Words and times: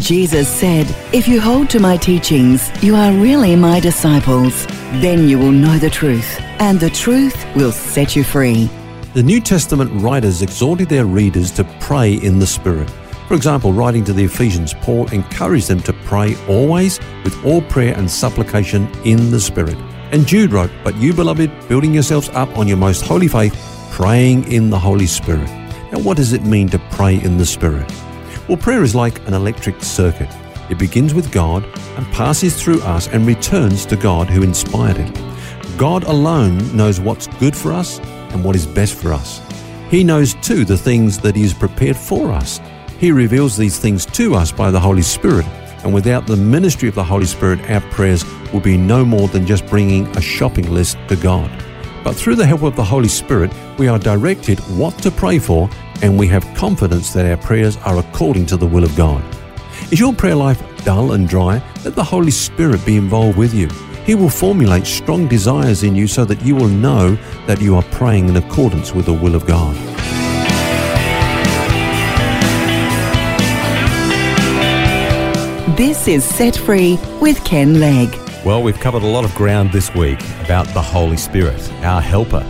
Jesus 0.00 0.46
said, 0.48 0.86
If 1.14 1.26
you 1.26 1.40
hold 1.40 1.70
to 1.70 1.80
my 1.80 1.96
teachings, 1.96 2.70
you 2.82 2.94
are 2.94 3.12
really 3.12 3.56
my 3.56 3.80
disciples. 3.80 4.66
Then 5.00 5.28
you 5.28 5.38
will 5.38 5.52
know 5.52 5.78
the 5.78 5.88
truth, 5.88 6.38
and 6.60 6.78
the 6.78 6.90
truth 6.90 7.46
will 7.56 7.72
set 7.72 8.14
you 8.14 8.22
free. 8.22 8.68
The 9.14 9.22
New 9.22 9.40
Testament 9.40 9.90
writers 9.94 10.42
exhorted 10.42 10.90
their 10.90 11.06
readers 11.06 11.50
to 11.52 11.64
pray 11.80 12.14
in 12.14 12.38
the 12.38 12.46
Spirit. 12.46 12.90
For 13.26 13.34
example, 13.34 13.72
writing 13.72 14.04
to 14.04 14.12
the 14.12 14.24
Ephesians, 14.24 14.74
Paul 14.74 15.08
encouraged 15.08 15.68
them 15.68 15.80
to 15.80 15.92
pray 16.04 16.36
always 16.46 17.00
with 17.24 17.44
all 17.44 17.62
prayer 17.62 17.96
and 17.96 18.10
supplication 18.10 18.88
in 19.04 19.30
the 19.30 19.40
Spirit. 19.40 19.76
And 20.12 20.26
Jude 20.26 20.52
wrote, 20.52 20.70
But 20.84 20.94
you, 20.96 21.14
beloved, 21.14 21.50
building 21.68 21.94
yourselves 21.94 22.28
up 22.30 22.56
on 22.58 22.68
your 22.68 22.76
most 22.76 23.02
holy 23.02 23.28
faith, 23.28 23.54
praying 23.90 24.52
in 24.52 24.68
the 24.68 24.78
Holy 24.78 25.06
Spirit. 25.06 25.48
Now, 25.90 26.00
what 26.00 26.18
does 26.18 26.34
it 26.34 26.44
mean 26.44 26.68
to 26.68 26.78
pray 26.90 27.20
in 27.20 27.38
the 27.38 27.46
Spirit? 27.46 27.90
Well, 28.48 28.56
prayer 28.56 28.84
is 28.84 28.94
like 28.94 29.18
an 29.26 29.34
electric 29.34 29.82
circuit. 29.82 30.28
It 30.70 30.78
begins 30.78 31.14
with 31.14 31.32
God 31.32 31.64
and 31.96 32.06
passes 32.12 32.62
through 32.62 32.80
us 32.82 33.08
and 33.08 33.26
returns 33.26 33.84
to 33.86 33.96
God 33.96 34.28
who 34.28 34.44
inspired 34.44 34.98
it. 34.98 35.76
God 35.76 36.04
alone 36.04 36.76
knows 36.76 37.00
what's 37.00 37.26
good 37.38 37.56
for 37.56 37.72
us 37.72 37.98
and 38.30 38.44
what 38.44 38.54
is 38.54 38.64
best 38.64 38.94
for 38.94 39.12
us. 39.12 39.42
He 39.90 40.04
knows 40.04 40.34
too 40.34 40.64
the 40.64 40.78
things 40.78 41.18
that 41.18 41.34
He 41.34 41.42
has 41.42 41.54
prepared 41.54 41.96
for 41.96 42.30
us. 42.30 42.60
He 43.00 43.10
reveals 43.10 43.56
these 43.56 43.80
things 43.80 44.06
to 44.06 44.36
us 44.36 44.52
by 44.52 44.70
the 44.70 44.80
Holy 44.80 45.02
Spirit, 45.02 45.46
and 45.82 45.92
without 45.92 46.28
the 46.28 46.36
ministry 46.36 46.88
of 46.88 46.94
the 46.94 47.04
Holy 47.04 47.26
Spirit, 47.26 47.68
our 47.68 47.80
prayers 47.90 48.24
will 48.52 48.60
be 48.60 48.76
no 48.76 49.04
more 49.04 49.26
than 49.26 49.44
just 49.44 49.66
bringing 49.66 50.06
a 50.16 50.20
shopping 50.20 50.72
list 50.72 50.98
to 51.08 51.16
God. 51.16 51.50
But 52.06 52.14
through 52.14 52.36
the 52.36 52.46
help 52.46 52.62
of 52.62 52.76
the 52.76 52.84
Holy 52.84 53.08
Spirit, 53.08 53.50
we 53.78 53.88
are 53.88 53.98
directed 53.98 54.60
what 54.78 54.96
to 54.98 55.10
pray 55.10 55.40
for 55.40 55.68
and 56.02 56.16
we 56.16 56.28
have 56.28 56.44
confidence 56.54 57.12
that 57.12 57.26
our 57.26 57.36
prayers 57.36 57.76
are 57.78 57.98
according 57.98 58.46
to 58.46 58.56
the 58.56 58.64
will 58.64 58.84
of 58.84 58.94
God. 58.94 59.24
Is 59.90 59.98
your 59.98 60.14
prayer 60.14 60.36
life 60.36 60.62
dull 60.84 61.14
and 61.14 61.28
dry? 61.28 61.60
Let 61.84 61.96
the 61.96 62.04
Holy 62.04 62.30
Spirit 62.30 62.86
be 62.86 62.96
involved 62.96 63.36
with 63.36 63.52
you. 63.52 63.66
He 64.04 64.14
will 64.14 64.28
formulate 64.28 64.86
strong 64.86 65.26
desires 65.26 65.82
in 65.82 65.96
you 65.96 66.06
so 66.06 66.24
that 66.26 66.40
you 66.42 66.54
will 66.54 66.68
know 66.68 67.18
that 67.48 67.60
you 67.60 67.74
are 67.74 67.82
praying 67.90 68.28
in 68.28 68.36
accordance 68.36 68.94
with 68.94 69.06
the 69.06 69.12
will 69.12 69.34
of 69.34 69.44
God. 69.44 69.74
This 75.76 76.06
is 76.06 76.24
Set 76.24 76.54
Free 76.54 77.00
with 77.20 77.44
Ken 77.44 77.80
Legg. 77.80 78.25
Well, 78.46 78.62
we've 78.62 78.78
covered 78.78 79.02
a 79.02 79.08
lot 79.08 79.24
of 79.24 79.34
ground 79.34 79.72
this 79.72 79.92
week 79.92 80.20
about 80.44 80.68
the 80.68 80.80
Holy 80.80 81.16
Spirit, 81.16 81.60
our 81.82 82.00
helper. 82.00 82.44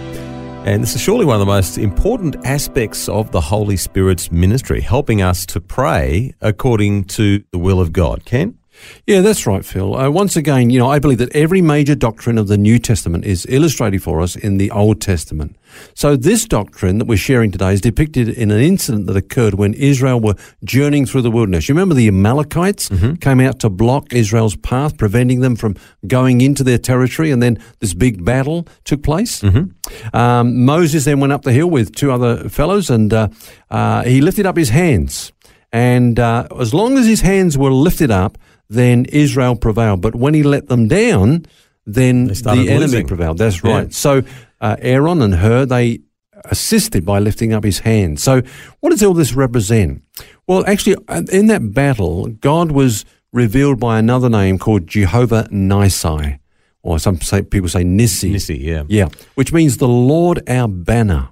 And 0.67 0.83
this 0.83 0.95
is 0.95 1.01
surely 1.01 1.25
one 1.25 1.37
of 1.37 1.41
the 1.41 1.47
most 1.47 1.79
important 1.79 2.37
aspects 2.45 3.09
of 3.09 3.33
the 3.33 3.41
Holy 3.41 3.79
Spirit's 3.79 4.31
ministry, 4.31 4.83
helping 4.83 5.23
us 5.23 5.47
to 5.47 5.59
pray 5.59 6.35
according 6.43 7.05
to 7.05 7.43
the 7.51 7.57
will 7.57 7.81
of 7.81 7.95
God. 7.95 8.27
Ken? 8.27 8.59
Yeah, 9.07 9.21
that's 9.21 9.47
right, 9.47 9.65
Phil. 9.65 9.97
Uh, 9.97 10.11
once 10.11 10.37
again, 10.37 10.71
you 10.71 10.79
know, 10.79 10.91
I 10.91 10.99
believe 10.99 11.19
that 11.19 11.35
every 11.35 11.63
major 11.63 11.95
doctrine 11.95 12.39
of 12.39 12.49
the 12.49 12.59
New 12.59 12.79
Testament 12.79 13.25
is 13.25 13.47
illustrated 13.49 14.03
for 14.03 14.21
us 14.21 14.37
in 14.37 14.59
the 14.59 14.71
Old 14.71 15.01
Testament. 15.01 15.57
So 15.95 16.17
this 16.17 16.45
doctrine 16.45 16.99
that 16.99 17.07
we're 17.07 17.17
sharing 17.17 17.51
today 17.51 17.73
is 17.73 17.81
depicted 17.81 18.29
in 18.29 18.51
an 18.51 18.61
incident 18.61 19.07
that 19.07 19.17
occurred 19.17 19.55
when 19.55 19.75
Israel 19.75 20.21
were 20.21 20.35
journeying 20.65 21.07
through 21.07 21.23
the 21.23 21.31
wilderness. 21.31 21.69
You 21.69 21.75
remember 21.75 21.95
the 21.95 22.09
Amalekites 22.09 22.89
mm-hmm. 22.89 23.15
came 23.15 23.41
out 23.41 23.61
to 23.61 23.71
block 23.71 24.13
Israel's 24.13 24.57
path, 24.57 24.97
preventing 24.97 25.41
them 25.41 25.57
from 25.57 25.77
going 26.07 26.41
into 26.41 26.65
their 26.65 26.79
territory, 26.79 27.31
and 27.31 27.43
then 27.43 27.59
this 27.81 27.95
big 27.95 28.25
battle 28.25 28.67
took 28.85 29.03
place. 29.03 29.43
Mm-hmm. 29.43 30.17
Um, 30.17 30.65
Moses 30.65 31.05
then 31.05 31.21
went 31.21 31.33
up 31.33 31.43
the 31.43 31.53
hill 31.53 31.69
with 31.69 31.95
two 31.95 32.13
other 32.13 32.49
fellows, 32.49 32.91
and 32.91 33.13
uh, 33.13 33.29
uh, 33.71 34.03
he 34.05 34.21
lifted 34.21 34.47
up 34.47 34.57
his 34.57 34.71
hands. 34.71 35.33
And 35.73 36.19
uh, 36.19 36.47
as 36.59 36.73
long 36.73 36.97
as 36.97 37.07
his 37.07 37.21
hands 37.21 37.59
were 37.59 37.73
lifted 37.73 38.11
up, 38.11 38.39
then 38.69 39.05
Israel 39.07 39.57
prevailed. 39.57 40.01
But 40.01 40.15
when 40.15 40.35
he 40.35 40.43
let 40.43 40.69
them 40.69 40.89
down, 40.89 41.47
then 41.85 42.27
the 42.27 42.67
enemy 42.69 43.05
prevailed. 43.05 43.39
That's 43.39 43.63
right. 43.63 43.85
Yeah. 43.85 43.91
So 43.91 44.23
uh, 44.61 44.77
Aaron 44.81 45.23
and 45.23 45.35
Hur, 45.35 45.67
they 45.67 46.01
assisted 46.45 47.05
by 47.05 47.19
lifting 47.19 47.53
up 47.53 47.65
his 47.65 47.81
hand. 47.81 48.21
So 48.21 48.43
what 48.81 48.91
does 48.91 49.03
all 49.03 49.15
this 49.15 49.35
represent? 49.35 50.03
Well, 50.47 50.65
actually, 50.67 50.97
uh, 51.09 51.23
in 51.33 51.47
that 51.47 51.73
battle, 51.73 52.27
God 52.27 52.73
was 52.73 53.05
revealed 53.33 53.81
by 53.81 53.99
another 53.99 54.29
name 54.29 54.59
called 54.59 54.87
Jehovah 54.87 55.49
Nissi, 55.51 56.39
or 56.83 56.99
some 56.99 57.21
say, 57.21 57.43
people 57.43 57.69
say 57.69 57.85
Nissi. 57.85 58.33
Nissi, 58.33 58.59
yeah. 58.61 58.85
Yeah, 58.89 59.09
which 59.35 59.53
means 59.53 59.79
the 59.79 59.89
Lord 59.89 60.49
our 60.49 60.69
banner. 60.69 61.31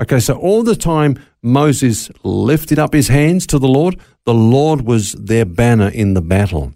Okay, 0.00 0.20
so 0.20 0.34
all 0.38 0.62
the 0.62 0.76
time 0.76 1.18
Moses 1.42 2.10
lifted 2.22 2.78
up 2.78 2.92
his 2.92 3.08
hands 3.08 3.46
to 3.48 3.58
the 3.58 3.68
Lord, 3.68 3.98
the 4.24 4.34
Lord 4.34 4.82
was 4.82 5.12
their 5.12 5.44
banner 5.44 5.88
in 5.88 6.14
the 6.14 6.22
battle. 6.22 6.72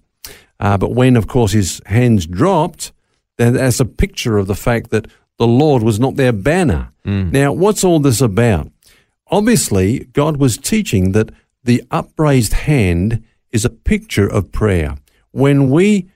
Uh, 0.58 0.76
but 0.76 0.92
when, 0.92 1.16
of 1.16 1.26
course, 1.26 1.52
his 1.52 1.80
hands 1.86 2.26
dropped, 2.26 2.92
then 3.38 3.54
that's 3.54 3.80
a 3.80 3.84
picture 3.84 4.38
of 4.38 4.46
the 4.46 4.54
fact 4.54 4.90
that 4.90 5.06
the 5.38 5.46
Lord 5.46 5.82
was 5.82 5.98
not 5.98 6.16
their 6.16 6.32
banner. 6.32 6.92
Mm. 7.04 7.32
Now, 7.32 7.52
what's 7.52 7.84
all 7.84 8.00
this 8.00 8.20
about? 8.20 8.70
Obviously, 9.28 10.04
God 10.12 10.36
was 10.36 10.58
teaching 10.58 11.12
that 11.12 11.30
the 11.64 11.82
upraised 11.90 12.52
hand 12.52 13.24
is 13.50 13.64
a 13.64 13.70
picture 13.70 14.26
of 14.26 14.52
prayer. 14.52 14.96
When 15.30 15.70
we 15.70 16.10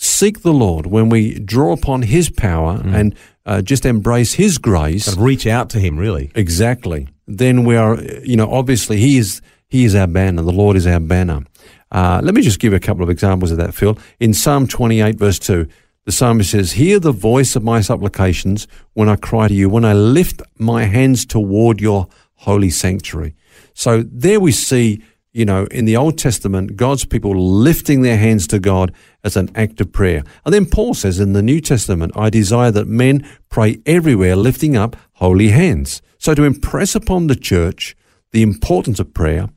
seek 0.00 0.40
the 0.40 0.52
Lord, 0.52 0.86
when 0.86 1.10
we 1.10 1.38
draw 1.38 1.72
upon 1.72 2.02
His 2.02 2.30
power 2.30 2.78
mm. 2.78 2.94
and 2.94 3.14
uh, 3.44 3.60
just 3.60 3.84
embrace 3.84 4.32
His 4.32 4.56
grace, 4.58 5.06
of 5.06 5.20
reach 5.20 5.46
out 5.46 5.68
to 5.70 5.78
Him, 5.78 5.98
really. 5.98 6.32
Exactly. 6.34 7.08
Then 7.26 7.64
we 7.64 7.76
are, 7.76 8.02
you 8.24 8.36
know, 8.36 8.50
obviously 8.50 8.98
He 8.98 9.18
is 9.18 9.42
He 9.68 9.84
is 9.84 9.94
our 9.94 10.06
banner. 10.06 10.42
The 10.42 10.52
Lord 10.52 10.76
is 10.76 10.86
our 10.86 11.00
banner. 11.00 11.44
Uh, 11.92 12.20
let 12.24 12.34
me 12.34 12.40
just 12.40 12.60
give 12.60 12.72
a 12.72 12.80
couple 12.80 13.02
of 13.02 13.10
examples 13.10 13.50
of 13.50 13.58
that, 13.58 13.74
Phil. 13.74 13.98
In 14.20 14.32
Psalm 14.32 14.66
28, 14.66 15.18
verse 15.18 15.38
2, 15.38 15.66
the 16.06 16.12
psalmist 16.12 16.52
says, 16.52 16.72
Hear 16.72 16.98
the 16.98 17.12
voice 17.12 17.54
of 17.54 17.62
my 17.62 17.82
supplications 17.82 18.66
when 18.94 19.08
I 19.08 19.16
cry 19.16 19.48
to 19.48 19.54
you, 19.54 19.68
when 19.68 19.84
I 19.84 19.92
lift 19.92 20.40
my 20.58 20.84
hands 20.84 21.26
toward 21.26 21.80
your 21.80 22.08
holy 22.36 22.70
sanctuary. 22.70 23.34
So 23.74 24.02
there 24.02 24.40
we 24.40 24.52
see, 24.52 25.02
you 25.32 25.44
know, 25.44 25.66
in 25.66 25.84
the 25.84 25.96
Old 25.96 26.18
Testament, 26.18 26.76
God's 26.76 27.04
people 27.04 27.34
lifting 27.34 28.02
their 28.02 28.16
hands 28.16 28.46
to 28.48 28.58
God 28.58 28.92
as 29.22 29.36
an 29.36 29.50
act 29.54 29.80
of 29.80 29.92
prayer. 29.92 30.24
And 30.44 30.52
then 30.52 30.66
Paul 30.66 30.94
says 30.94 31.20
in 31.20 31.34
the 31.34 31.42
New 31.42 31.60
Testament, 31.60 32.12
I 32.16 32.30
desire 32.30 32.70
that 32.72 32.88
men 32.88 33.26
pray 33.48 33.80
everywhere, 33.86 34.34
lifting 34.34 34.76
up 34.76 34.96
holy 35.14 35.48
hands. 35.48 36.02
So 36.18 36.34
to 36.34 36.44
impress 36.44 36.94
upon 36.94 37.28
the 37.28 37.36
church 37.36 37.96
the 38.32 38.42
importance 38.42 38.98
of 38.98 39.14
prayer, 39.14 39.48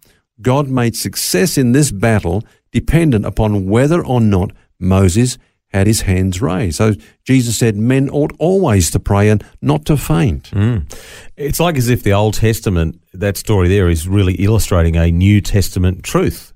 God 0.41 0.67
made 0.67 0.95
success 0.95 1.57
in 1.57 1.71
this 1.71 1.91
battle 1.91 2.43
dependent 2.71 3.25
upon 3.25 3.67
whether 3.67 4.05
or 4.05 4.21
not 4.21 4.51
Moses 4.79 5.37
had 5.73 5.87
his 5.87 6.01
hands 6.01 6.41
raised. 6.41 6.77
So 6.77 6.93
Jesus 7.23 7.57
said 7.57 7.75
men 7.75 8.09
ought 8.09 8.31
always 8.39 8.91
to 8.91 8.99
pray 8.99 9.29
and 9.29 9.43
not 9.61 9.85
to 9.85 9.97
faint. 9.97 10.51
Mm. 10.51 10.91
It's 11.35 11.59
like 11.59 11.77
as 11.77 11.89
if 11.89 12.03
the 12.03 12.13
Old 12.13 12.35
Testament, 12.35 13.01
that 13.13 13.37
story 13.37 13.67
there, 13.67 13.89
is 13.89 14.07
really 14.07 14.35
illustrating 14.35 14.95
a 14.95 15.11
New 15.11 15.41
Testament 15.41 16.03
truth. 16.03 16.53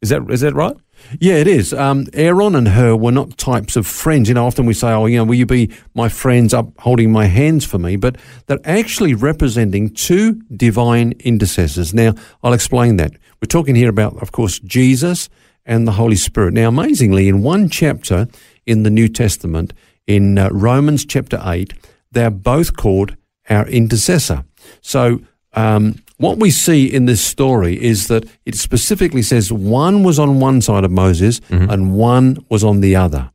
Is 0.00 0.08
that 0.08 0.28
is 0.30 0.40
that 0.40 0.54
right? 0.54 0.76
Yeah, 1.18 1.34
it 1.34 1.46
is. 1.46 1.72
Um, 1.72 2.06
Aaron 2.12 2.54
and 2.54 2.68
Hur 2.68 2.96
were 2.96 3.12
not 3.12 3.36
types 3.36 3.76
of 3.76 3.86
friends. 3.86 4.28
You 4.28 4.34
know, 4.34 4.46
often 4.46 4.66
we 4.66 4.74
say, 4.74 4.88
oh, 4.88 5.06
you 5.06 5.16
know, 5.16 5.24
will 5.24 5.34
you 5.34 5.46
be 5.46 5.70
my 5.94 6.08
friends 6.08 6.54
up 6.54 6.68
holding 6.78 7.10
my 7.10 7.26
hands 7.26 7.64
for 7.64 7.78
me? 7.78 7.96
But 7.96 8.16
they're 8.46 8.60
actually 8.64 9.14
representing 9.14 9.90
two 9.90 10.40
divine 10.56 11.14
intercessors. 11.20 11.92
Now, 11.92 12.14
I'll 12.42 12.52
explain 12.52 12.96
that. 12.96 13.12
We're 13.40 13.46
talking 13.48 13.74
here 13.74 13.88
about, 13.88 14.20
of 14.22 14.30
course, 14.30 14.60
Jesus 14.60 15.28
and 15.64 15.86
the 15.86 15.92
Holy 15.92 16.16
Spirit. 16.16 16.54
Now, 16.54 16.68
amazingly, 16.68 17.28
in 17.28 17.42
one 17.42 17.68
chapter 17.68 18.28
in 18.66 18.82
the 18.82 18.90
New 18.90 19.08
Testament, 19.08 19.72
in 20.06 20.38
uh, 20.38 20.48
Romans 20.50 21.04
chapter 21.04 21.40
8, 21.44 21.72
they're 22.10 22.30
both 22.30 22.76
called 22.76 23.16
our 23.48 23.66
intercessor. 23.68 24.44
So, 24.80 25.20
um, 25.54 25.96
what 26.18 26.38
we 26.38 26.50
see 26.50 26.86
in 26.86 27.06
this 27.06 27.20
story 27.20 27.82
is 27.82 28.06
that 28.06 28.24
it 28.46 28.54
specifically 28.54 29.22
says 29.22 29.52
one 29.52 30.04
was 30.04 30.18
on 30.18 30.38
one 30.38 30.62
side 30.62 30.84
of 30.84 30.90
Moses 30.90 31.40
mm-hmm. 31.40 31.68
and 31.68 31.94
one 31.94 32.44
was 32.48 32.62
on 32.62 32.80
the 32.80 32.94
other. 32.94 33.30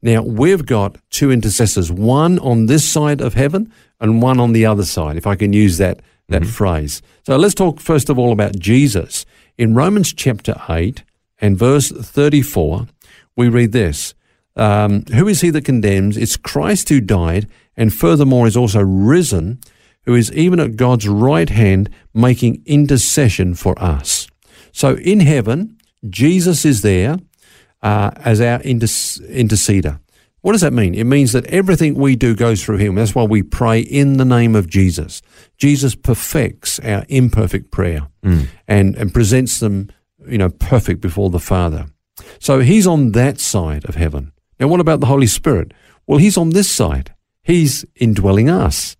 Now, 0.00 0.22
we've 0.22 0.64
got 0.64 0.96
two 1.10 1.30
intercessors, 1.30 1.92
one 1.92 2.38
on 2.38 2.66
this 2.66 2.88
side 2.88 3.20
of 3.20 3.34
heaven 3.34 3.72
and 4.00 4.22
one 4.22 4.40
on 4.40 4.52
the 4.52 4.66
other 4.66 4.84
side, 4.84 5.16
if 5.16 5.26
I 5.26 5.36
can 5.36 5.52
use 5.52 5.78
that, 5.78 6.00
that 6.28 6.42
mm-hmm. 6.42 6.50
phrase. 6.50 7.02
So 7.24 7.36
let's 7.36 7.54
talk 7.54 7.80
first 7.80 8.08
of 8.08 8.18
all 8.18 8.32
about 8.32 8.58
Jesus. 8.58 9.24
In 9.58 9.74
Romans 9.74 10.12
chapter 10.12 10.60
8 10.68 11.04
and 11.42 11.58
verse 11.58 11.90
34, 11.90 12.86
we 13.36 13.48
read 13.48 13.72
this 13.72 14.14
Um, 14.56 15.04
who 15.12 15.28
is 15.28 15.42
he 15.42 15.50
that 15.50 15.64
condemns? 15.64 16.16
It's 16.16 16.36
Christ 16.38 16.88
who 16.88 17.00
died, 17.00 17.48
and 17.76 17.92
furthermore 17.92 18.46
is 18.46 18.56
also 18.56 18.80
risen, 18.80 19.58
who 20.04 20.14
is 20.14 20.32
even 20.32 20.60
at 20.60 20.76
God's 20.76 21.08
right 21.08 21.50
hand 21.50 21.90
making 22.14 22.62
intercession 22.64 23.54
for 23.54 23.78
us. 23.82 24.28
So 24.72 24.94
in 24.96 25.20
heaven, 25.20 25.76
Jesus 26.08 26.64
is 26.64 26.82
there 26.82 27.18
uh, 27.82 28.12
as 28.16 28.40
our 28.40 28.60
inter- 28.62 28.86
interceder. 28.86 29.98
What 30.42 30.52
does 30.52 30.60
that 30.62 30.72
mean? 30.72 30.94
It 30.94 31.04
means 31.04 31.32
that 31.32 31.46
everything 31.46 31.94
we 31.94 32.16
do 32.16 32.34
goes 32.34 32.64
through 32.64 32.78
him. 32.78 32.96
That's 32.96 33.14
why 33.14 33.22
we 33.22 33.42
pray 33.42 33.80
in 33.80 34.16
the 34.16 34.24
name 34.24 34.56
of 34.56 34.68
Jesus. 34.68 35.22
Jesus 35.56 35.94
perfects 35.94 36.80
our 36.80 37.04
imperfect 37.08 37.70
prayer 37.70 38.08
mm. 38.24 38.48
and, 38.66 38.96
and 38.96 39.14
presents 39.14 39.60
them, 39.60 39.90
you 40.26 40.38
know, 40.38 40.48
perfect 40.48 41.00
before 41.00 41.30
the 41.30 41.38
Father. 41.38 41.86
So 42.38 42.60
he's 42.60 42.86
on 42.86 43.12
that 43.12 43.40
side 43.40 43.84
of 43.86 43.94
heaven. 43.94 44.32
Now, 44.58 44.68
what 44.68 44.80
about 44.80 45.00
the 45.00 45.06
Holy 45.06 45.26
Spirit? 45.26 45.72
Well, 46.06 46.18
he's 46.18 46.36
on 46.36 46.50
this 46.50 46.70
side. 46.70 47.14
He's 47.42 47.84
indwelling 47.96 48.48
us. 48.48 48.96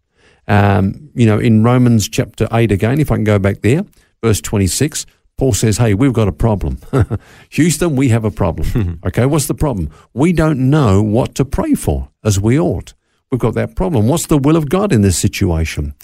Um, 0.49 1.11
you 1.15 1.27
know, 1.27 1.39
in 1.39 1.63
Romans 1.63 2.09
chapter 2.09 2.49
8 2.53 2.73
again, 2.73 3.01
if 3.01 3.11
I 3.11 3.17
can 3.17 3.25
go 3.25 3.39
back 3.39 3.61
there, 3.61 3.85
verse 4.23 4.41
26, 4.41 5.07
Paul 5.39 5.53
says, 5.53 5.79
Hey, 5.79 5.95
we've 5.95 6.13
got 6.13 6.29
a 6.29 6.33
problem. 6.33 6.79
Houston, 7.51 7.97
we 7.97 8.09
have 8.09 8.25
a 8.25 8.31
problem. 8.31 9.01
okay, 9.07 9.27
what's 9.27 9.47
the 9.47 9.55
problem? 9.55 9.91
We 10.15 10.33
don't 10.33 10.71
know 10.71 11.03
what 11.03 11.35
to 11.37 11.45
pray 11.45 11.75
for 11.75 12.09
as 12.25 12.41
we 12.41 12.59
ought. 12.59 12.95
We've 13.31 13.41
got 13.41 13.55
that 13.55 13.77
problem. 13.77 14.09
What's 14.09 14.27
the 14.27 14.37
will 14.37 14.57
of 14.57 14.69
God 14.69 14.93
in 14.93 15.01
this 15.01 15.17
situation? 15.17 15.95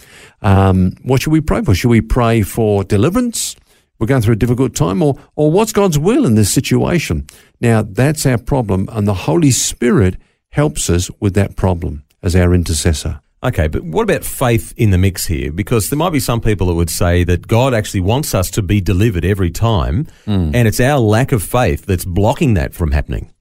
Um, 0.40 0.92
what 1.02 1.22
should 1.22 1.32
we 1.32 1.42
pray 1.42 1.62
for? 1.62 1.74
Should 1.74 1.90
we 1.90 2.00
pray 2.00 2.42
for 2.42 2.84
deliverance? 2.84 3.54
We're 3.98 4.06
going 4.06 4.22
through 4.22 4.34
a 4.34 4.36
difficult 4.36 4.74
time, 4.74 5.02
or, 5.02 5.18
or 5.34 5.50
what's 5.50 5.72
God's 5.72 5.98
will 5.98 6.24
in 6.24 6.34
this 6.34 6.52
situation? 6.52 7.26
Now, 7.60 7.82
that's 7.82 8.26
our 8.26 8.38
problem, 8.38 8.88
and 8.92 9.08
the 9.08 9.14
Holy 9.14 9.50
Spirit 9.50 10.16
helps 10.50 10.88
us 10.88 11.10
with 11.20 11.34
that 11.34 11.56
problem 11.56 12.04
as 12.22 12.36
our 12.36 12.54
intercessor. 12.54 13.20
Okay, 13.42 13.68
but 13.68 13.84
what 13.84 14.02
about 14.02 14.24
faith 14.24 14.72
in 14.76 14.90
the 14.90 14.98
mix 14.98 15.26
here? 15.26 15.52
Because 15.52 15.90
there 15.90 15.96
might 15.96 16.10
be 16.10 16.18
some 16.20 16.40
people 16.40 16.66
that 16.66 16.74
would 16.74 16.90
say 16.90 17.22
that 17.24 17.46
God 17.46 17.72
actually 17.72 18.00
wants 18.00 18.34
us 18.34 18.50
to 18.52 18.62
be 18.62 18.80
delivered 18.80 19.24
every 19.24 19.50
time, 19.50 20.06
mm. 20.26 20.52
and 20.54 20.66
it's 20.66 20.80
our 20.80 20.98
lack 20.98 21.30
of 21.30 21.42
faith 21.42 21.86
that's 21.86 22.04
blocking 22.04 22.54
that 22.54 22.74
from 22.74 22.90
happening. 22.90 23.32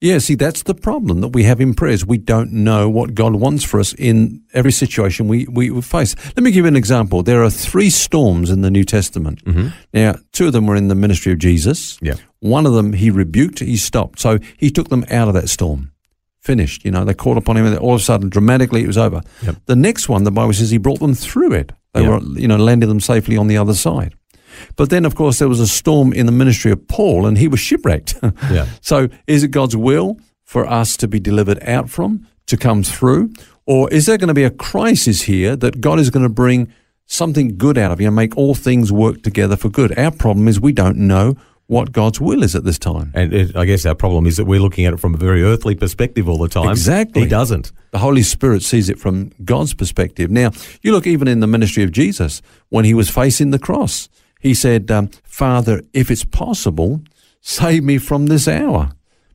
Yeah, 0.00 0.18
see, 0.18 0.34
that's 0.34 0.62
the 0.64 0.74
problem 0.74 1.22
that 1.22 1.28
we 1.28 1.44
have 1.44 1.60
in 1.60 1.72
prayers. 1.72 2.04
We 2.04 2.18
don't 2.18 2.52
know 2.52 2.88
what 2.88 3.14
God 3.14 3.34
wants 3.36 3.64
for 3.64 3.80
us 3.80 3.94
in 3.94 4.42
every 4.52 4.72
situation 4.72 5.26
we, 5.26 5.46
we 5.46 5.80
face. 5.80 6.14
Let 6.36 6.42
me 6.42 6.50
give 6.50 6.64
you 6.64 6.68
an 6.68 6.76
example. 6.76 7.22
There 7.22 7.42
are 7.42 7.50
three 7.50 7.88
storms 7.88 8.50
in 8.50 8.60
the 8.60 8.70
New 8.70 8.84
Testament. 8.84 9.42
Mm-hmm. 9.44 9.68
Now, 9.94 10.16
two 10.32 10.48
of 10.48 10.52
them 10.52 10.66
were 10.66 10.76
in 10.76 10.88
the 10.88 10.94
ministry 10.94 11.32
of 11.32 11.38
Jesus. 11.38 11.98
Yeah. 12.02 12.16
One 12.40 12.66
of 12.66 12.74
them 12.74 12.92
he 12.92 13.10
rebuked, 13.10 13.60
he 13.60 13.78
stopped. 13.78 14.20
So 14.20 14.38
he 14.58 14.70
took 14.70 14.90
them 14.90 15.04
out 15.10 15.28
of 15.28 15.34
that 15.34 15.48
storm 15.48 15.92
finished. 16.46 16.84
You 16.84 16.92
know, 16.92 17.04
they 17.04 17.12
called 17.12 17.36
upon 17.36 17.56
him, 17.56 17.66
and 17.66 17.76
all 17.76 17.94
of 17.94 18.00
a 18.00 18.04
sudden, 18.04 18.28
dramatically, 18.28 18.82
it 18.82 18.86
was 18.86 18.96
over. 18.96 19.20
Yep. 19.42 19.56
The 19.66 19.76
next 19.76 20.08
one, 20.08 20.22
the 20.22 20.30
Bible 20.30 20.52
says, 20.52 20.70
he 20.70 20.78
brought 20.78 21.00
them 21.00 21.12
through 21.12 21.52
it. 21.52 21.72
They 21.92 22.02
yep. 22.02 22.10
were, 22.10 22.38
you 22.38 22.46
know, 22.46 22.56
landed 22.56 22.86
them 22.86 23.00
safely 23.00 23.36
on 23.36 23.48
the 23.48 23.56
other 23.56 23.74
side. 23.74 24.14
But 24.76 24.90
then, 24.90 25.04
of 25.04 25.14
course, 25.14 25.38
there 25.38 25.48
was 25.48 25.60
a 25.60 25.66
storm 25.66 26.12
in 26.12 26.26
the 26.26 26.32
ministry 26.32 26.70
of 26.70 26.86
Paul, 26.88 27.26
and 27.26 27.38
he 27.38 27.48
was 27.48 27.60
shipwrecked. 27.60 28.16
yeah. 28.50 28.66
So, 28.80 29.08
is 29.26 29.42
it 29.42 29.48
God's 29.48 29.76
will 29.76 30.18
for 30.44 30.66
us 30.66 30.96
to 30.98 31.08
be 31.08 31.20
delivered 31.20 31.62
out 31.62 31.90
from, 31.90 32.26
to 32.46 32.56
come 32.56 32.82
through, 32.82 33.32
or 33.66 33.92
is 33.92 34.06
there 34.06 34.16
going 34.16 34.28
to 34.28 34.34
be 34.34 34.44
a 34.44 34.50
crisis 34.50 35.22
here 35.22 35.56
that 35.56 35.80
God 35.80 35.98
is 35.98 36.10
going 36.10 36.22
to 36.22 36.28
bring 36.28 36.72
something 37.06 37.56
good 37.56 37.76
out 37.76 37.90
of? 37.90 38.00
You 38.00 38.06
know, 38.06 38.12
make 38.12 38.36
all 38.36 38.54
things 38.54 38.92
work 38.92 39.22
together 39.22 39.56
for 39.56 39.68
good. 39.68 39.98
Our 39.98 40.12
problem 40.12 40.46
is 40.46 40.60
we 40.60 40.72
don't 40.72 40.96
know 40.96 41.36
what 41.66 41.90
God's 41.90 42.20
will 42.20 42.42
is 42.42 42.54
at 42.54 42.64
this 42.64 42.78
time. 42.78 43.10
And 43.14 43.32
it, 43.32 43.56
I 43.56 43.64
guess 43.64 43.84
our 43.84 43.94
problem 43.94 44.26
is 44.26 44.36
that 44.36 44.44
we're 44.44 44.60
looking 44.60 44.84
at 44.86 44.94
it 44.94 44.98
from 44.98 45.14
a 45.14 45.18
very 45.18 45.42
earthly 45.42 45.74
perspective 45.74 46.28
all 46.28 46.38
the 46.38 46.48
time. 46.48 46.70
Exactly. 46.70 47.22
He 47.22 47.28
doesn't. 47.28 47.72
The 47.90 47.98
Holy 47.98 48.22
Spirit 48.22 48.62
sees 48.62 48.88
it 48.88 48.98
from 48.98 49.32
God's 49.44 49.74
perspective. 49.74 50.30
Now, 50.30 50.50
you 50.82 50.92
look 50.92 51.06
even 51.06 51.26
in 51.26 51.40
the 51.40 51.46
ministry 51.46 51.82
of 51.82 51.90
Jesus, 51.90 52.40
when 52.68 52.84
he 52.84 52.94
was 52.94 53.10
facing 53.10 53.50
the 53.50 53.58
cross, 53.58 54.08
he 54.40 54.54
said, 54.54 54.90
um, 54.90 55.08
Father, 55.24 55.82
if 55.92 56.10
it's 56.10 56.24
possible, 56.24 57.02
save 57.40 57.84
me 57.84 57.98
from 57.98 58.26
this 58.26 58.46
hour. 58.48 58.90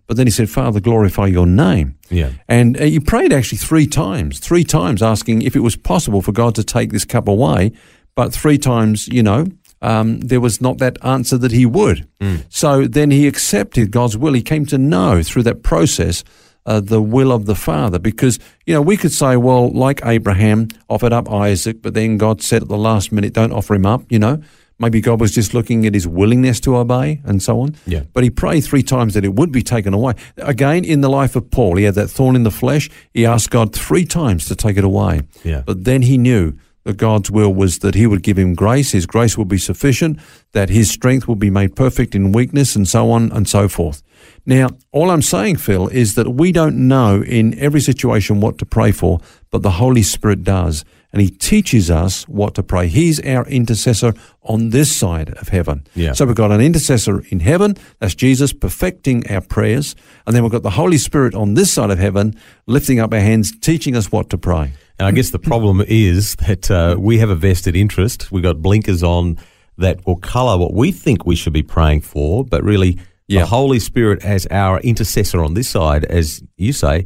But 0.07 0.17
then 0.17 0.27
he 0.27 0.31
said, 0.31 0.49
Father, 0.49 0.81
glorify 0.81 1.27
your 1.27 1.47
name. 1.47 1.97
Yeah. 2.09 2.31
And 2.49 2.79
uh, 2.79 2.83
he 2.83 2.99
prayed 2.99 3.31
actually 3.31 3.59
three 3.59 3.87
times, 3.87 4.39
three 4.39 4.65
times 4.65 5.01
asking 5.01 5.43
if 5.43 5.55
it 5.55 5.61
was 5.61 5.77
possible 5.77 6.21
for 6.21 6.33
God 6.33 6.53
to 6.55 6.65
take 6.65 6.91
this 6.91 7.05
cup 7.05 7.29
away. 7.29 7.71
But 8.13 8.33
three 8.33 8.57
times, 8.57 9.07
you 9.07 9.23
know, 9.23 9.45
um, 9.81 10.19
there 10.19 10.41
was 10.41 10.59
not 10.59 10.79
that 10.79 10.97
answer 11.03 11.37
that 11.37 11.53
he 11.53 11.65
would. 11.65 12.07
Mm. 12.19 12.43
So 12.49 12.87
then 12.87 13.11
he 13.11 13.25
accepted 13.25 13.91
God's 13.91 14.17
will. 14.17 14.33
He 14.33 14.41
came 14.41 14.65
to 14.65 14.77
know 14.77 15.23
through 15.23 15.43
that 15.43 15.63
process 15.63 16.25
uh, 16.65 16.81
the 16.81 17.01
will 17.01 17.31
of 17.31 17.45
the 17.45 17.55
Father. 17.55 17.97
Because, 17.97 18.37
you 18.65 18.73
know, 18.73 18.81
we 18.81 18.97
could 18.97 19.13
say, 19.13 19.37
well, 19.37 19.69
like 19.69 20.01
Abraham 20.05 20.67
offered 20.89 21.13
up 21.13 21.31
Isaac, 21.31 21.81
but 21.81 21.93
then 21.93 22.17
God 22.17 22.41
said 22.41 22.63
at 22.63 22.67
the 22.67 22.77
last 22.77 23.11
minute, 23.11 23.33
don't 23.33 23.53
offer 23.53 23.75
him 23.75 23.85
up, 23.85 24.03
you 24.11 24.19
know. 24.19 24.41
Maybe 24.81 24.99
God 24.99 25.21
was 25.21 25.31
just 25.31 25.53
looking 25.53 25.85
at 25.85 25.93
his 25.93 26.07
willingness 26.07 26.59
to 26.61 26.75
obey 26.75 27.21
and 27.23 27.41
so 27.41 27.61
on. 27.61 27.75
Yeah. 27.85 28.03
But 28.13 28.23
he 28.23 28.29
prayed 28.29 28.61
three 28.61 28.83
times 28.83 29.13
that 29.13 29.23
it 29.23 29.35
would 29.35 29.51
be 29.51 29.61
taken 29.61 29.93
away. 29.93 30.13
Again, 30.37 30.83
in 30.83 31.01
the 31.01 31.09
life 31.09 31.35
of 31.35 31.51
Paul, 31.51 31.77
he 31.77 31.83
had 31.83 31.95
that 31.95 32.09
thorn 32.09 32.35
in 32.35 32.43
the 32.43 32.51
flesh. 32.51 32.89
He 33.13 33.25
asked 33.25 33.51
God 33.51 33.73
three 33.75 34.05
times 34.05 34.45
to 34.47 34.55
take 34.55 34.77
it 34.77 34.83
away. 34.83 35.21
Yeah. 35.43 35.61
But 35.65 35.83
then 35.83 36.01
he 36.01 36.17
knew 36.17 36.57
that 36.83 36.97
God's 36.97 37.29
will 37.29 37.53
was 37.53 37.79
that 37.79 37.95
He 37.95 38.07
would 38.07 38.23
give 38.23 38.37
him 38.37 38.55
grace, 38.55 38.91
His 38.91 39.05
grace 39.05 39.37
would 39.37 39.47
be 39.47 39.57
sufficient, 39.57 40.19
that 40.53 40.69
His 40.69 40.89
strength 40.89 41.27
would 41.27 41.39
be 41.39 41.49
made 41.49 41.75
perfect 41.75 42.15
in 42.15 42.31
weakness, 42.31 42.75
and 42.75 42.87
so 42.87 43.11
on 43.11 43.31
and 43.31 43.47
so 43.47 43.67
forth. 43.67 44.01
Now, 44.45 44.69
all 44.91 45.11
I'm 45.11 45.21
saying, 45.21 45.57
Phil, 45.57 45.87
is 45.89 46.15
that 46.15 46.29
we 46.29 46.51
don't 46.51 46.87
know 46.87 47.21
in 47.21 47.57
every 47.59 47.81
situation 47.81 48.41
what 48.41 48.57
to 48.59 48.65
pray 48.65 48.91
for, 48.91 49.19
but 49.51 49.61
the 49.61 49.71
Holy 49.71 50.03
Spirit 50.03 50.43
does. 50.43 50.83
And 51.13 51.21
He 51.21 51.29
teaches 51.29 51.91
us 51.91 52.27
what 52.27 52.55
to 52.55 52.63
pray. 52.63 52.87
He's 52.87 53.19
our 53.25 53.45
intercessor 53.47 54.13
on 54.43 54.69
this 54.69 54.95
side 54.95 55.29
of 55.37 55.49
heaven. 55.49 55.85
Yeah. 55.95 56.13
So 56.13 56.25
we've 56.25 56.35
got 56.35 56.51
an 56.51 56.61
intercessor 56.61 57.21
in 57.29 57.41
heaven, 57.41 57.75
that's 57.99 58.15
Jesus 58.15 58.53
perfecting 58.53 59.29
our 59.29 59.41
prayers. 59.41 59.95
And 60.25 60.35
then 60.35 60.43
we've 60.43 60.51
got 60.51 60.63
the 60.63 60.71
Holy 60.71 60.97
Spirit 60.97 61.35
on 61.35 61.55
this 61.55 61.71
side 61.71 61.91
of 61.91 61.99
heaven, 61.99 62.35
lifting 62.65 62.99
up 62.99 63.13
our 63.13 63.19
hands, 63.19 63.57
teaching 63.59 63.95
us 63.95 64.11
what 64.11 64.29
to 64.29 64.37
pray. 64.37 64.73
And 64.99 65.07
I 65.07 65.11
guess 65.11 65.31
the 65.31 65.39
problem 65.39 65.81
is 65.87 66.35
that 66.35 66.69
uh, 66.69 66.95
we 66.99 67.17
have 67.17 67.29
a 67.29 67.35
vested 67.35 67.75
interest. 67.75 68.31
We've 68.31 68.43
got 68.43 68.61
blinkers 68.61 69.01
on 69.01 69.37
that 69.77 70.05
will 70.05 70.17
colour 70.17 70.57
what 70.57 70.73
we 70.73 70.91
think 70.91 71.25
we 71.25 71.35
should 71.35 71.53
be 71.53 71.63
praying 71.63 72.01
for, 72.01 72.45
but 72.45 72.63
really 72.63 72.99
the 73.27 73.45
Holy 73.45 73.79
Spirit 73.79 74.23
as 74.23 74.45
our 74.47 74.79
intercessor 74.81 75.43
on 75.43 75.53
this 75.53 75.69
side, 75.69 76.05
as 76.05 76.43
you 76.57 76.73
say, 76.73 77.05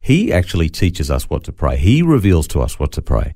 he 0.00 0.32
actually 0.32 0.68
teaches 0.70 1.10
us 1.10 1.28
what 1.28 1.44
to 1.44 1.52
pray. 1.52 1.76
He 1.76 2.02
reveals 2.02 2.48
to 2.48 2.60
us 2.60 2.78
what 2.78 2.92
to 2.92 3.02
pray. 3.02 3.34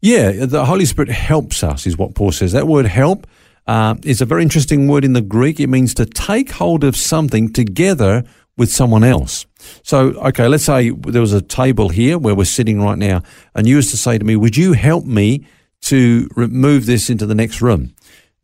Yeah, 0.00 0.46
the 0.46 0.64
Holy 0.64 0.84
Spirit 0.84 1.10
helps 1.10 1.64
us, 1.64 1.86
is 1.86 1.98
what 1.98 2.14
Paul 2.14 2.30
says. 2.30 2.52
That 2.52 2.68
word 2.68 2.86
help 2.86 3.26
uh, 3.66 3.96
is 4.04 4.20
a 4.20 4.24
very 4.24 4.42
interesting 4.42 4.86
word 4.86 5.04
in 5.04 5.12
the 5.12 5.20
Greek. 5.20 5.58
It 5.58 5.68
means 5.68 5.92
to 5.94 6.06
take 6.06 6.52
hold 6.52 6.84
of 6.84 6.96
something 6.96 7.52
together 7.52 8.24
with 8.56 8.70
someone 8.70 9.02
else. 9.02 9.46
So, 9.82 10.10
okay, 10.28 10.46
let's 10.46 10.64
say 10.64 10.90
there 10.90 11.20
was 11.20 11.32
a 11.32 11.42
table 11.42 11.88
here 11.88 12.16
where 12.16 12.34
we're 12.34 12.44
sitting 12.44 12.80
right 12.80 12.98
now, 12.98 13.22
and 13.54 13.66
you 13.66 13.76
was 13.76 13.90
to 13.90 13.96
say 13.96 14.16
to 14.16 14.24
me, 14.24 14.36
Would 14.36 14.56
you 14.56 14.74
help 14.74 15.04
me 15.04 15.46
to 15.82 16.28
remove 16.36 16.86
this 16.86 17.10
into 17.10 17.26
the 17.26 17.34
next 17.34 17.60
room? 17.60 17.94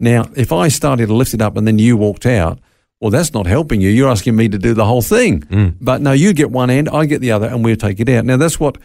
Now, 0.01 0.29
if 0.35 0.51
I 0.51 0.69
started 0.69 1.07
to 1.07 1.15
lift 1.15 1.35
it 1.35 1.43
up 1.43 1.57
and 1.57 1.69
then 1.69 1.79
you 1.79 1.97
walked 1.97 2.27
out, 2.27 2.59
well, 3.01 3.11
that's 3.11 3.33
not 3.33 3.47
helping 3.47 3.81
you. 3.81 3.89
You're 3.89 4.11
asking 4.11 4.37
me 4.37 4.49
to 4.49 4.59
do 4.59 4.75
the 4.75 4.85
whole 4.85 5.01
thing. 5.01 5.41
Mm. 5.43 5.77
But 5.81 6.03
no, 6.03 6.13
you 6.13 6.33
get 6.35 6.51
one 6.51 6.69
end, 6.69 6.89
I 6.91 7.07
get 7.07 7.21
the 7.21 7.33
other, 7.33 7.47
and 7.47 7.65
we'll 7.65 7.77
take 7.77 7.99
it 7.99 8.09
out. 8.11 8.27
Now, 8.27 8.37
that's 8.37 8.61
what 8.61 8.77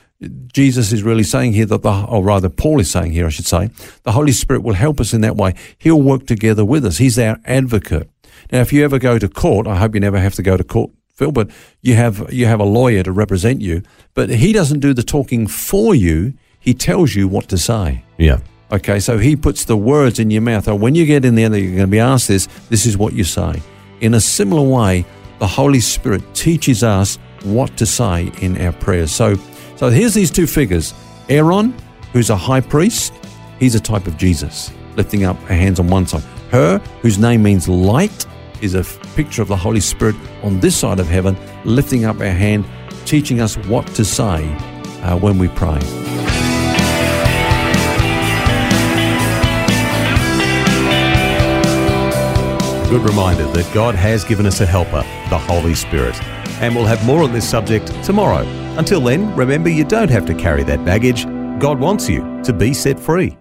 Jesus 0.53 0.93
is 0.93 1.03
really 1.03 1.24
saying 1.24 1.53
here, 1.53 1.65
that 1.65 1.81
the, 1.81 2.05
or 2.05 2.24
rather, 2.24 2.48
Paul 2.48 2.79
is 2.79 2.89
saying 2.89 3.12
here, 3.12 3.25
I 3.25 3.29
should 3.29 3.45
say. 3.45 3.69
The 4.03 4.13
Holy 4.13 4.31
Spirit 4.31 4.63
will 4.63 4.74
help 4.74 5.01
us 5.01 5.13
in 5.13 5.22
that 5.22 5.36
way. 5.36 5.53
He'll 5.77 6.01
work 6.01 6.27
together 6.27 6.63
with 6.63 6.86
us. 6.86 6.98
He's 6.98 7.19
our 7.19 7.38
advocate. 7.45 8.10
Now, 8.51 8.62
if 8.62 8.72
you 8.72 8.86
ever 8.86 9.00
go 9.00 9.19
to 9.19 9.27
court, 9.27 9.67
I 9.67 9.75
hope 9.75 9.93
you 9.95 10.00
never 10.00 10.19
have 10.19 10.36
to 10.36 10.43
go 10.43 10.55
to 10.55 10.63
court 10.63 10.91
Phil, 11.15 11.31
but 11.31 11.50
you 11.81 11.95
have 11.95 12.31
you 12.34 12.45
have 12.45 12.60
a 12.60 12.65
lawyer 12.65 13.01
to 13.01 13.12
represent 13.12 13.62
you, 13.62 13.81
but 14.13 14.29
he 14.29 14.51
doesn't 14.51 14.81
do 14.81 14.93
the 14.93 15.03
talking 15.03 15.48
for 15.48 15.95
you. 15.95 16.34
He 16.60 16.74
tells 16.74 17.15
you 17.15 17.29
what 17.29 17.48
to 17.50 17.57
say. 17.57 18.03
Yeah. 18.17 18.39
Okay, 18.72 19.00
so 19.00 19.17
he 19.17 19.36
puts 19.36 19.63
the 19.63 19.77
words 19.77 20.19
in 20.19 20.29
your 20.29 20.41
mouth. 20.41 20.67
Oh, 20.67 20.75
when 20.75 20.93
you 20.93 21.05
get 21.05 21.24
in 21.24 21.36
there, 21.36 21.55
you're 21.55 21.75
going 21.75 21.77
to 21.77 21.88
be 21.88 22.00
asked 22.00 22.27
this. 22.27 22.48
This 22.69 22.86
is 22.86 22.98
what 22.98 23.13
you 23.13 23.24
say. 23.24 23.62
In 24.02 24.14
a 24.14 24.20
similar 24.20 24.62
way, 24.62 25.06
the 25.40 25.48
Holy 25.48 25.80
Spirit 25.80 26.22
teaches 26.34 26.84
us 26.84 27.18
what 27.44 27.75
to 27.78 27.86
say 27.86 28.32
in 28.42 28.60
our 28.62 28.74
prayers. 28.74 29.12
So, 29.12 29.36
so 29.75 29.90
here's 29.90 30.14
these 30.14 30.32
two 30.32 30.48
figures: 30.48 30.94
Aaron, 31.30 31.74
who's 32.14 32.30
a 32.30 32.36
high 32.36 32.62
priest, 32.62 33.14
he's 33.60 33.75
a 33.75 33.80
type 33.80 34.08
of 34.08 34.18
Jesus, 34.18 34.72
lifting 34.96 35.24
up 35.24 35.38
our 35.44 35.56
hands 35.56 35.80
on 35.80 35.88
one 35.88 36.08
side. 36.08 36.24
Hur, 36.52 36.80
whose 37.02 37.18
name 37.18 37.44
means 37.44 37.68
light, 37.68 38.25
is 38.62 38.75
a 38.75 38.84
picture 39.16 39.42
of 39.42 39.48
the 39.48 39.58
Holy 39.58 39.80
Spirit 39.80 40.16
on 40.44 40.60
this 40.60 40.75
side 40.75 41.00
of 41.00 41.08
heaven, 41.08 41.38
lifting 41.66 42.06
up 42.06 42.20
our 42.20 42.25
hand, 42.25 42.66
teaching 43.06 43.42
us 43.42 43.58
what 43.68 43.86
to 43.88 44.06
say 44.06 44.46
uh, 45.04 45.18
when 45.18 45.38
we 45.38 45.48
pray. 45.50 45.80
Good 52.96 53.10
reminder 53.10 53.46
that 53.48 53.74
God 53.74 53.94
has 53.94 54.24
given 54.24 54.46
us 54.46 54.62
a 54.62 54.66
helper, 54.66 55.04
the 55.30 55.38
Holy 55.38 55.75
Spirit. 55.75 56.16
And 56.62 56.74
we'll 56.74 56.86
have 56.86 57.06
more 57.06 57.24
on 57.24 57.34
this 57.34 57.46
subject 57.46 57.88
tomorrow. 58.06 58.48
Until 58.78 59.02
then, 59.02 59.36
remember 59.36 59.68
you 59.68 59.84
don't 59.84 60.10
have 60.10 60.25
to 60.28 60.34
carry 60.34 60.64
that 60.64 60.86
baggage. 60.86 61.25
God 61.60 61.78
wants 61.78 62.08
you 62.08 62.42
to 62.44 62.54
be 62.54 62.74
set 62.74 62.98
free. 62.98 63.38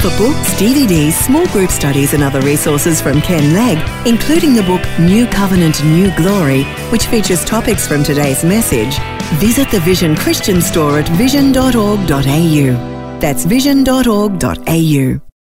For 0.00 0.08
books, 0.16 0.54
DVDs, 0.54 1.12
small 1.12 1.46
group 1.48 1.68
studies, 1.68 2.14
and 2.14 2.22
other 2.22 2.40
resources 2.40 3.02
from 3.02 3.20
Ken 3.20 3.52
Legg, 3.52 3.76
including 4.06 4.54
the 4.54 4.62
book 4.62 4.80
New 4.98 5.26
Covenant, 5.26 5.84
New 5.84 6.10
Glory, 6.16 6.62
which 6.90 7.04
features 7.04 7.44
topics 7.44 7.86
from 7.86 8.02
today's 8.02 8.42
message, 8.44 8.98
visit 9.38 9.70
the 9.70 9.80
Vision 9.80 10.16
Christian 10.16 10.62
store 10.62 11.00
at 11.00 11.08
vision.org.au. 11.18 12.08
That's 13.20 13.44
vision.org.au. 13.44 15.29